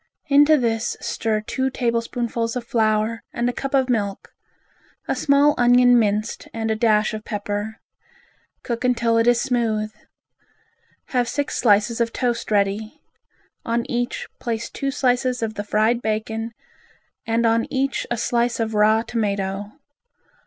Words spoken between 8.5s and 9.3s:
Cook until it